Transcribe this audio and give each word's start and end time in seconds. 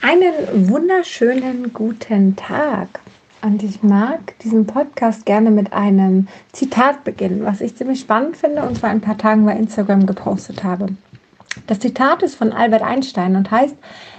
Einen 0.00 0.70
wunderschönen 0.70 1.74
guten 1.74 2.34
Tag. 2.34 3.00
Und 3.42 3.62
ich 3.62 3.82
mag 3.82 4.38
diesen 4.38 4.66
Podcast 4.66 5.26
gerne 5.26 5.50
mit 5.50 5.74
einem 5.74 6.28
Zitat 6.52 7.04
beginnen, 7.04 7.44
was 7.44 7.60
ich 7.60 7.76
ziemlich 7.76 8.00
spannend 8.00 8.38
finde 8.38 8.62
und 8.62 8.78
vor 8.78 8.88
ein 8.88 9.02
paar 9.02 9.18
Tagen 9.18 9.44
bei 9.44 9.52
Instagram 9.52 10.06
gepostet 10.06 10.64
habe. 10.64 10.88
Das 11.66 11.78
Zitat 11.78 12.22
ist 12.22 12.36
von 12.36 12.52
Albert 12.52 12.82
Einstein 12.82 13.36
und 13.36 13.50
heißt, 13.50 13.76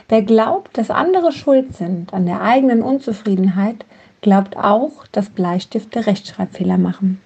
wer 0.10 0.22
glaubt, 0.22 0.78
dass 0.78 0.92
andere 0.92 1.32
schuld 1.32 1.76
sind 1.76 2.14
an 2.14 2.28
der 2.28 2.42
eigenen 2.42 2.84
Unzufriedenheit, 2.84 3.84
glaubt 4.22 4.58
auch, 4.58 5.08
dass 5.12 5.30
Bleistifte 5.30 6.06
Rechtschreibfehler 6.06 6.78
machen. 6.78 7.20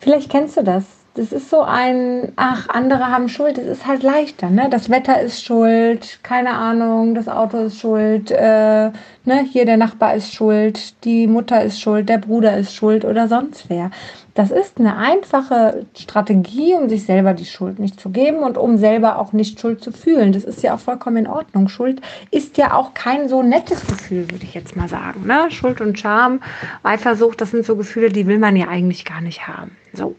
Vielleicht 0.00 0.30
kennst 0.30 0.58
du 0.58 0.64
das 0.64 0.84
das 1.14 1.30
ist 1.30 1.50
so 1.50 1.60
ein, 1.60 2.32
ach, 2.36 2.68
andere 2.70 3.08
haben 3.08 3.28
Schuld, 3.28 3.58
das 3.58 3.66
ist 3.66 3.86
halt 3.86 4.02
leichter, 4.02 4.48
ne? 4.48 4.68
Das 4.70 4.88
Wetter 4.88 5.20
ist 5.20 5.44
schuld, 5.44 6.20
keine 6.22 6.52
Ahnung, 6.52 7.14
das 7.14 7.28
Auto 7.28 7.58
ist 7.58 7.80
schuld, 7.80 8.30
äh, 8.30 8.90
ne? 9.24 9.46
Hier 9.50 9.66
der 9.66 9.76
Nachbar 9.76 10.14
ist 10.14 10.32
schuld, 10.32 11.04
die 11.04 11.26
Mutter 11.26 11.62
ist 11.62 11.80
schuld, 11.80 12.08
der 12.08 12.16
Bruder 12.18 12.56
ist 12.56 12.74
schuld 12.74 13.04
oder 13.04 13.28
sonst 13.28 13.68
wer. 13.68 13.90
Das 14.34 14.50
ist 14.50 14.78
eine 14.78 14.96
einfache 14.96 15.84
Strategie, 15.94 16.72
um 16.72 16.88
sich 16.88 17.04
selber 17.04 17.34
die 17.34 17.44
Schuld 17.44 17.78
nicht 17.78 18.00
zu 18.00 18.08
geben 18.08 18.38
und 18.38 18.56
um 18.56 18.78
selber 18.78 19.18
auch 19.18 19.34
nicht 19.34 19.60
Schuld 19.60 19.84
zu 19.84 19.92
fühlen. 19.92 20.32
Das 20.32 20.44
ist 20.44 20.62
ja 20.62 20.74
auch 20.74 20.80
vollkommen 20.80 21.18
in 21.18 21.26
Ordnung. 21.26 21.68
Schuld 21.68 22.00
ist 22.30 22.56
ja 22.56 22.72
auch 22.72 22.94
kein 22.94 23.28
so 23.28 23.42
nettes 23.42 23.86
Gefühl, 23.86 24.30
würde 24.30 24.44
ich 24.44 24.54
jetzt 24.54 24.74
mal 24.74 24.88
sagen. 24.88 25.26
Ne? 25.26 25.50
Schuld 25.50 25.82
und 25.82 25.98
Scham, 25.98 26.40
Eifersucht, 26.82 27.42
das 27.42 27.50
sind 27.50 27.66
so 27.66 27.76
Gefühle, 27.76 28.08
die 28.08 28.26
will 28.26 28.38
man 28.38 28.56
ja 28.56 28.68
eigentlich 28.68 29.04
gar 29.04 29.20
nicht 29.20 29.46
haben. 29.46 29.76
So. 29.92 30.16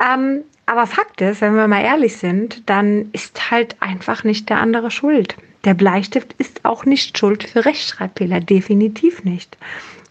Ähm, 0.00 0.42
aber 0.66 0.86
Fakt 0.86 1.20
ist, 1.20 1.40
wenn 1.40 1.54
wir 1.54 1.68
mal 1.68 1.82
ehrlich 1.82 2.16
sind, 2.16 2.68
dann 2.68 3.08
ist 3.12 3.50
halt 3.50 3.76
einfach 3.80 4.24
nicht 4.24 4.48
der 4.48 4.58
andere 4.58 4.90
schuld. 4.90 5.36
Der 5.64 5.74
Bleistift 5.74 6.34
ist 6.38 6.64
auch 6.64 6.84
nicht 6.84 7.16
schuld 7.16 7.44
für 7.44 7.64
Rechtschreibfehler, 7.64 8.40
definitiv 8.40 9.24
nicht. 9.24 9.56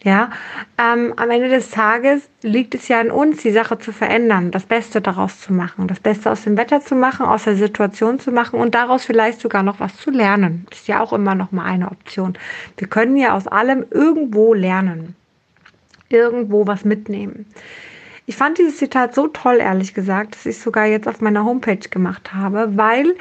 Ja, 0.05 0.30
ähm, 0.77 1.14
am 1.16 1.31
Ende 1.31 1.50
des 1.50 1.72
Tages 1.72 2.30
liegt 2.44 2.75
es 2.75 2.88
ja 2.89 3.00
an 3.00 3.09
uns, 3.09 3.42
die 3.42 3.52
Sache 3.52 3.80
zu 3.80 3.92
verändern, 3.92 4.52
das 4.52 4.64
Beste 4.64 5.02
daraus 5.02 5.42
zu 5.42 5.52
machen, 5.52 5.88
das 5.88 5.99
Beste 5.99 6.31
aus 6.31 6.44
dem 6.44 6.58
Wetter 6.58 6.80
zu 6.81 6.94
machen, 6.94 7.25
aus 7.25 7.45
der 7.45 7.55
Situation 7.55 8.20
zu 8.20 8.31
machen 8.31 8.59
und 8.59 8.75
daraus 8.75 9.03
vielleicht 9.03 9.42
sogar 9.42 9.64
noch 9.64 9.80
was 9.80 9.97
zu 9.97 10.11
lernen. 10.11 10.67
Ist 10.72 10.88
ja 10.88 11.02
auch 11.02 11.11
immer 11.11 11.33
noch 11.33 11.52
mal 11.52 11.66
eine 11.66 11.89
Option. 11.89 12.38
Wir 12.77 12.88
können 12.88 13.17
ja 13.17 13.33
aus 13.33 13.47
allem 13.47 13.83
irgendwo 13.89 14.53
lernen, 14.53 15.16
irgendwo 16.09 16.67
was 16.67 16.86
mitnehmen. 16.86 17.47
Ich 18.28 18.38
fand 18.38 18.58
dieses 18.58 18.78
Zitat 18.78 19.14
so 19.14 19.28
toll, 19.28 19.58
ehrlich 19.58 19.94
gesagt, 19.94 20.36
dass 20.36 20.45
ich 20.48 20.58
es 20.58 20.64
sogar 20.64 20.86
jetzt 20.88 21.08
auf 21.08 21.22
meiner 21.22 21.45
Homepage 21.45 21.78
gemacht 21.90 22.34
habe, 22.34 22.76
weil 22.76 23.16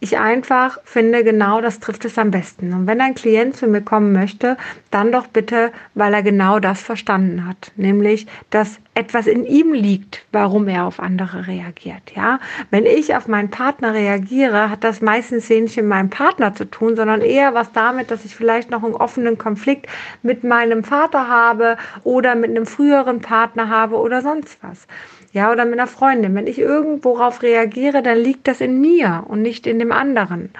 ich 0.00 0.18
einfach 0.18 0.78
finde, 0.84 1.24
genau 1.24 1.60
das 1.60 1.78
trifft 1.78 2.04
es 2.04 2.18
am 2.18 2.30
besten. 2.30 2.72
Und 2.72 2.86
wenn 2.86 3.00
ein 3.00 3.14
Klient 3.14 3.56
zu 3.56 3.66
mir 3.66 3.82
kommen 3.82 4.12
möchte, 4.12 4.56
dann 4.90 5.12
doch 5.12 5.26
bitte, 5.26 5.72
weil 5.94 6.12
er 6.12 6.22
genau 6.22 6.58
das 6.58 6.82
verstanden 6.82 7.46
hat, 7.46 7.72
nämlich, 7.76 8.26
dass 8.50 8.78
etwas 9.00 9.26
in 9.26 9.46
ihm 9.46 9.72
liegt, 9.72 10.24
warum 10.30 10.68
er 10.68 10.86
auf 10.86 11.00
andere 11.00 11.46
reagiert. 11.46 12.12
Ja, 12.14 12.38
wenn 12.70 12.86
ich 12.86 13.16
auf 13.16 13.26
meinen 13.28 13.50
Partner 13.50 13.94
reagiere, 13.94 14.70
hat 14.70 14.84
das 14.84 15.00
meistens 15.00 15.48
wenig 15.48 15.76
mit 15.76 15.86
meinem 15.86 16.10
Partner 16.10 16.54
zu 16.54 16.66
tun, 16.66 16.96
sondern 16.96 17.22
eher 17.22 17.54
was 17.54 17.72
damit, 17.72 18.10
dass 18.10 18.24
ich 18.24 18.36
vielleicht 18.36 18.70
noch 18.70 18.84
einen 18.84 18.94
offenen 18.94 19.38
Konflikt 19.38 19.86
mit 20.22 20.44
meinem 20.44 20.84
Vater 20.84 21.28
habe 21.28 21.76
oder 22.04 22.34
mit 22.34 22.50
einem 22.50 22.66
früheren 22.66 23.20
Partner 23.20 23.68
habe 23.68 23.96
oder 23.96 24.22
sonst 24.22 24.58
was 24.62 24.86
ja, 25.32 25.52
oder 25.52 25.64
mit 25.64 25.74
einer 25.74 25.86
Freundin. 25.86 26.34
Wenn 26.34 26.46
ich 26.46 26.58
irgendwo 26.58 27.16
darauf 27.16 27.42
reagiere, 27.42 28.02
dann 28.02 28.18
liegt 28.18 28.48
das 28.48 28.60
in 28.60 28.80
mir 28.80 29.24
und 29.28 29.42
nicht 29.42 29.66
in 29.66 29.78
dem 29.78 29.92
anderen. 29.92 30.50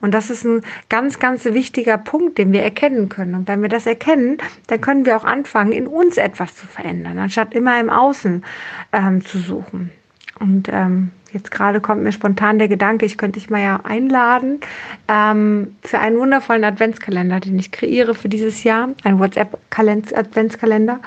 Und 0.00 0.12
das 0.12 0.30
ist 0.30 0.44
ein 0.44 0.62
ganz, 0.88 1.18
ganz 1.18 1.44
wichtiger 1.44 1.98
Punkt, 1.98 2.38
den 2.38 2.52
wir 2.52 2.62
erkennen 2.62 3.08
können. 3.08 3.34
Und 3.34 3.48
wenn 3.48 3.62
wir 3.62 3.68
das 3.68 3.86
erkennen, 3.86 4.38
dann 4.66 4.80
können 4.80 5.06
wir 5.06 5.16
auch 5.16 5.24
anfangen, 5.24 5.72
in 5.72 5.86
uns 5.86 6.16
etwas 6.16 6.54
zu 6.54 6.66
verändern, 6.66 7.18
anstatt 7.18 7.54
immer 7.54 7.80
im 7.80 7.90
Außen 7.90 8.44
ähm, 8.92 9.24
zu 9.24 9.38
suchen. 9.38 9.90
Und 10.38 10.68
ähm, 10.70 11.12
jetzt 11.32 11.50
gerade 11.50 11.80
kommt 11.80 12.02
mir 12.02 12.12
spontan 12.12 12.58
der 12.58 12.68
Gedanke, 12.68 13.06
ich 13.06 13.16
könnte 13.16 13.40
dich 13.40 13.48
mal 13.48 13.62
ja 13.62 13.80
einladen 13.84 14.60
ähm, 15.08 15.76
für 15.82 15.98
einen 15.98 16.18
wundervollen 16.18 16.64
Adventskalender, 16.64 17.40
den 17.40 17.58
ich 17.58 17.72
kreiere 17.72 18.14
für 18.14 18.28
dieses 18.28 18.62
Jahr, 18.64 18.90
ein 19.02 19.18
WhatsApp-Adventskalender. 19.18 21.00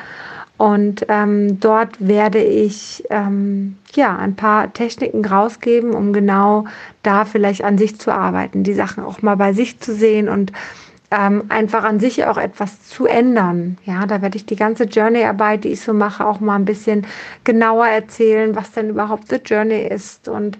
Und 0.59 1.05
ähm, 1.07 1.61
dort 1.61 2.05
werde 2.05 2.43
ich 2.43 3.05
ähm, 3.09 3.77
ja 3.95 4.17
ein 4.17 4.35
paar 4.35 4.73
Techniken 4.73 5.23
rausgeben, 5.23 5.91
um 5.91 6.11
genau 6.11 6.65
da 7.01 7.23
vielleicht 7.23 7.63
an 7.63 7.77
sich 7.77 7.97
zu 7.97 8.13
arbeiten, 8.13 8.63
die 8.63 8.73
Sachen 8.73 9.05
auch 9.05 9.21
mal 9.21 9.37
bei 9.37 9.53
sich 9.53 9.79
zu 9.79 9.95
sehen 9.95 10.27
und 10.27 10.51
ähm, 11.11 11.45
einfach 11.49 11.83
an 11.83 11.99
sich 11.99 12.25
auch 12.25 12.37
etwas 12.37 12.83
zu 12.83 13.05
ändern. 13.05 13.77
Ja, 13.85 14.05
da 14.05 14.21
werde 14.21 14.37
ich 14.37 14.45
die 14.45 14.55
ganze 14.55 14.83
Journey-Arbeit, 14.83 15.63
die 15.63 15.69
ich 15.69 15.81
so 15.81 15.93
mache, 15.93 16.25
auch 16.25 16.39
mal 16.39 16.55
ein 16.55 16.65
bisschen 16.65 17.07
genauer 17.43 17.87
erzählen, 17.87 18.55
was 18.55 18.71
denn 18.71 18.89
überhaupt 18.89 19.29
The 19.29 19.37
Journey 19.37 19.87
ist 19.87 20.27
und 20.27 20.57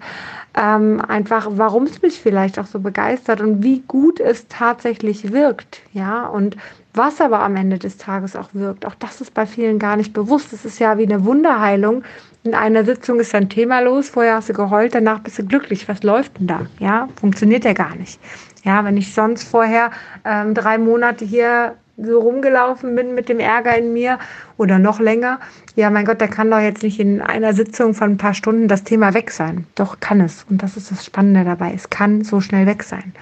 ähm, 0.56 1.00
einfach, 1.06 1.46
warum 1.50 1.84
es 1.84 2.02
mich 2.02 2.20
vielleicht 2.20 2.58
auch 2.58 2.66
so 2.66 2.80
begeistert 2.80 3.40
und 3.40 3.62
wie 3.62 3.80
gut 3.86 4.18
es 4.18 4.48
tatsächlich 4.48 5.32
wirkt. 5.32 5.82
Ja, 5.92 6.26
und 6.26 6.56
was 6.92 7.20
aber 7.20 7.40
am 7.40 7.54
Ende 7.54 7.78
des 7.78 7.98
Tages 7.98 8.34
auch 8.34 8.48
wirkt, 8.52 8.84
auch 8.84 8.96
das 8.96 9.20
ist 9.20 9.32
bei 9.32 9.46
vielen 9.46 9.78
gar 9.78 9.96
nicht 9.96 10.12
bewusst. 10.12 10.52
Es 10.52 10.64
ist 10.64 10.80
ja 10.80 10.98
wie 10.98 11.04
eine 11.04 11.24
Wunderheilung. 11.24 12.02
In 12.42 12.54
einer 12.54 12.84
Sitzung 12.84 13.20
ist 13.20 13.34
ein 13.34 13.48
Thema 13.48 13.80
los, 13.80 14.08
vorher 14.08 14.36
hast 14.36 14.48
du 14.48 14.54
geheult, 14.54 14.94
danach 14.94 15.20
bist 15.20 15.38
du 15.38 15.44
glücklich. 15.44 15.88
Was 15.88 16.02
läuft 16.02 16.40
denn 16.40 16.48
da? 16.48 16.66
Ja, 16.80 17.08
funktioniert 17.20 17.64
ja 17.64 17.74
gar 17.74 17.94
nicht. 17.94 18.18
Ja, 18.64 18.84
wenn 18.84 18.96
ich 18.96 19.14
sonst 19.14 19.44
vorher 19.44 19.90
ähm, 20.24 20.54
drei 20.54 20.78
Monate 20.78 21.24
hier 21.24 21.76
so 21.96 22.20
rumgelaufen 22.20 22.94
bin 22.94 23.14
mit 23.14 23.28
dem 23.28 23.40
Ärger 23.40 23.76
in 23.76 23.92
mir 23.92 24.18
oder 24.56 24.78
noch 24.78 25.00
länger, 25.00 25.38
ja, 25.76 25.90
mein 25.90 26.04
Gott, 26.04 26.20
da 26.20 26.26
kann 26.26 26.50
doch 26.50 26.58
jetzt 26.58 26.82
nicht 26.82 26.98
in 26.98 27.20
einer 27.20 27.52
Sitzung 27.52 27.94
von 27.94 28.12
ein 28.12 28.16
paar 28.16 28.34
Stunden 28.34 28.68
das 28.68 28.84
Thema 28.84 29.14
weg 29.14 29.30
sein. 29.30 29.66
Doch 29.74 30.00
kann 30.00 30.20
es. 30.20 30.44
Und 30.48 30.62
das 30.62 30.76
ist 30.76 30.90
das 30.90 31.04
Spannende 31.04 31.44
dabei. 31.44 31.72
Es 31.74 31.90
kann 31.90 32.22
so 32.24 32.40
schnell 32.40 32.66
weg 32.66 32.82
sein. 32.82 33.12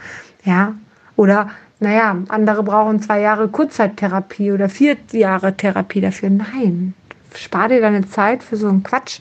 Ja, 0.44 0.74
oder 1.16 1.50
naja, 1.80 2.16
andere 2.28 2.62
brauchen 2.62 3.00
zwei 3.00 3.20
Jahre 3.20 3.48
Kurzzeittherapie 3.48 4.52
oder 4.52 4.68
vier 4.68 4.96
Jahre 5.12 5.56
Therapie 5.56 6.00
dafür. 6.00 6.30
Nein, 6.30 6.94
spar 7.34 7.68
dir 7.68 7.80
deine 7.80 8.08
Zeit 8.08 8.42
für 8.42 8.56
so 8.56 8.68
einen 8.68 8.82
Quatsch 8.82 9.20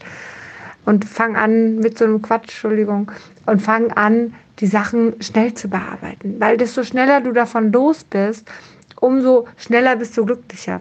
und 0.87 1.03
fang 1.03 1.35
an 1.35 1.79
mit 1.79 1.97
so 1.97 2.05
einem 2.05 2.21
Quatsch, 2.21 2.43
Entschuldigung, 2.43 3.11
und 3.45 3.61
fang 3.61 3.91
an, 3.91 4.33
die 4.59 4.67
Sachen 4.67 5.21
schnell 5.21 5.53
zu 5.53 5.67
bearbeiten. 5.67 6.37
Weil 6.39 6.55
desto 6.55 6.83
schneller 6.83 7.19
du 7.19 7.33
davon 7.33 7.73
los 7.73 8.05
bist, 8.05 8.49
umso 8.95 9.47
schneller 9.57 9.97
bist 9.97 10.17
du 10.17 10.25
glücklicher. 10.25 10.79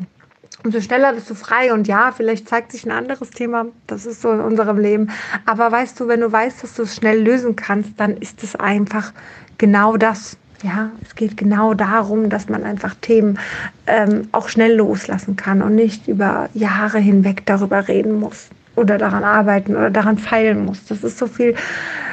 Umso 0.65 0.81
schneller 0.81 1.12
bist 1.12 1.28
du 1.28 1.34
frei 1.34 1.72
und 1.72 1.89
ja, 1.89 2.12
vielleicht 2.16 2.49
zeigt 2.49 2.71
sich 2.71 2.87
ein 2.87 2.93
anderes 2.93 3.31
Thema, 3.31 3.66
das 3.89 4.06
ist 4.06 4.22
so 4.22 4.33
in 4.33 4.41
unserem 4.41 4.78
Leben. 4.78 5.11
Aber 5.45 5.72
weißt 5.72 5.99
du, 5.99 6.06
wenn 6.06 6.21
du 6.21 6.31
weißt, 6.31 6.62
dass 6.62 6.75
du 6.75 6.83
es 6.83 6.95
schnell 6.95 7.21
lösen 7.21 7.56
kannst, 7.56 7.99
dann 7.99 8.16
ist 8.16 8.45
es 8.45 8.55
einfach 8.55 9.12
genau 9.59 9.97
das. 9.97 10.37
Ja, 10.62 10.91
es 11.03 11.16
geht 11.16 11.37
genau 11.37 11.75
darum, 11.75 12.31
dass 12.31 12.49
man 12.49 12.62
einfach 12.62 12.95
Themen 13.00 13.41
ähm, 13.89 14.28
auch 14.31 14.49
schnell 14.49 14.77
loslassen 14.77 15.34
kann 15.34 15.62
und 15.62 15.75
nicht 15.75 16.06
über 16.06 16.49
Jahre 16.55 16.99
hinweg 16.99 17.45
darüber 17.45 17.89
reden 17.89 18.21
muss 18.21 18.49
oder 18.77 18.99
daran 18.99 19.25
arbeiten 19.25 19.75
oder 19.75 19.91
daran 19.91 20.19
feilen 20.19 20.65
muss. 20.65 20.85
Das 20.87 21.03
ist 21.03 21.19
so 21.19 21.27
viel 21.27 21.55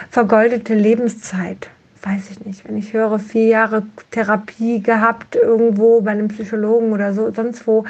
vergoldete 0.09 0.73
Lebenszeit 0.73 1.69
weiß 2.05 2.31
ich 2.31 2.45
nicht, 2.45 2.67
wenn 2.67 2.77
ich 2.77 2.91
höre, 2.91 3.17
vier 3.17 3.47
Jahre 3.47 3.83
Therapie 4.11 4.81
gehabt 4.81 5.35
irgendwo 5.35 6.01
bei 6.01 6.11
einem 6.11 6.27
Psychologen 6.27 6.91
oder 6.91 7.13
so, 7.13 7.31
sonst 7.31 7.65
wo, 7.65 7.85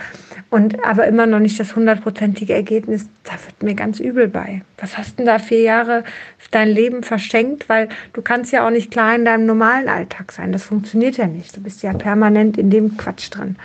und 0.51 0.85
aber 0.85 1.07
immer 1.07 1.25
noch 1.25 1.39
nicht 1.39 1.59
das 1.59 1.75
hundertprozentige 1.75 2.53
Ergebnis, 2.53 3.07
da 3.23 3.31
wird 3.31 3.63
mir 3.63 3.73
ganz 3.73 3.99
übel 3.99 4.27
bei. 4.27 4.61
Was 4.77 4.97
hast 4.97 5.17
denn 5.17 5.25
da 5.25 5.39
vier 5.39 5.61
Jahre 5.61 6.03
dein 6.51 6.69
Leben 6.69 7.01
verschenkt? 7.01 7.67
Weil 7.69 7.89
du 8.13 8.21
kannst 8.21 8.51
ja 8.51 8.65
auch 8.65 8.71
nicht 8.71 8.91
klar 8.91 9.15
in 9.15 9.25
deinem 9.25 9.47
normalen 9.47 9.89
Alltag 9.89 10.31
sein. 10.31 10.51
Das 10.51 10.63
funktioniert 10.63 11.17
ja 11.17 11.25
nicht. 11.25 11.57
Du 11.57 11.61
bist 11.61 11.81
ja 11.81 11.93
permanent 11.93 12.57
in 12.57 12.69
dem 12.69 12.97
Quatsch 12.97 13.29
drin. 13.31 13.55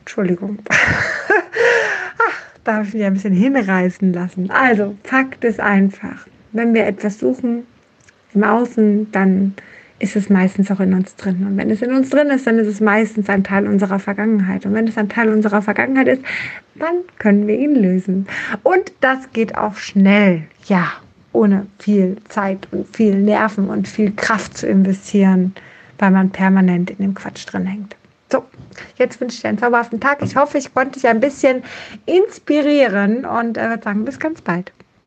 Entschuldigung. 0.00 0.60
Ach, 2.62 2.64
da 2.64 2.74
habe 2.74 2.86
ich 2.86 2.94
mich 2.94 3.04
ein 3.04 3.14
bisschen 3.14 3.34
hinreißen 3.34 4.12
lassen. 4.12 4.50
Also, 4.50 4.94
Fakt 5.04 5.44
ist 5.44 5.60
einfach, 5.60 6.26
wenn 6.52 6.74
wir 6.74 6.86
etwas 6.86 7.18
suchen, 7.18 7.64
im 8.34 8.44
Außen, 8.44 9.10
dann 9.10 9.54
ist 9.98 10.16
es 10.16 10.30
meistens 10.30 10.70
auch 10.70 10.80
in 10.80 10.94
uns 10.94 11.14
drin. 11.16 11.46
Und 11.46 11.56
wenn 11.56 11.70
es 11.70 11.82
in 11.82 11.92
uns 11.92 12.10
drin 12.10 12.28
ist, 12.28 12.46
dann 12.46 12.58
ist 12.58 12.66
es 12.66 12.80
meistens 12.80 13.28
ein 13.28 13.44
Teil 13.44 13.66
unserer 13.66 13.98
Vergangenheit. 13.98 14.64
Und 14.64 14.74
wenn 14.74 14.88
es 14.88 14.96
ein 14.96 15.08
Teil 15.08 15.28
unserer 15.28 15.62
Vergangenheit 15.62 16.08
ist, 16.08 16.22
dann 16.76 16.94
können 17.18 17.46
wir 17.46 17.58
ihn 17.58 17.74
lösen. 17.74 18.26
Und 18.62 18.92
das 19.00 19.32
geht 19.32 19.56
auch 19.56 19.76
schnell. 19.76 20.42
Ja, 20.66 20.92
ohne 21.32 21.66
viel 21.78 22.16
Zeit 22.28 22.66
und 22.70 22.94
viel 22.94 23.14
Nerven 23.14 23.68
und 23.68 23.86
viel 23.86 24.12
Kraft 24.12 24.56
zu 24.56 24.66
investieren, 24.66 25.54
weil 25.98 26.10
man 26.10 26.30
permanent 26.30 26.90
in 26.90 26.98
dem 26.98 27.14
Quatsch 27.14 27.44
drin 27.46 27.66
hängt. 27.66 27.96
So, 28.32 28.46
jetzt 28.96 29.20
wünsche 29.20 29.36
ich 29.36 29.42
dir 29.42 29.48
einen 29.48 29.58
zauberhaften 29.58 30.00
Tag. 30.00 30.22
Ich 30.22 30.36
hoffe, 30.36 30.56
ich 30.56 30.72
konnte 30.72 30.98
dich 30.98 31.06
ein 31.06 31.20
bisschen 31.20 31.62
inspirieren 32.06 33.26
und 33.26 33.58
äh, 33.58 33.68
würde 33.68 33.82
sagen, 33.82 34.06
bis 34.06 34.18
ganz 34.18 34.40
bald. 34.40 34.72